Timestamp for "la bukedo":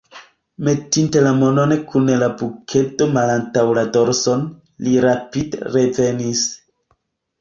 2.23-3.09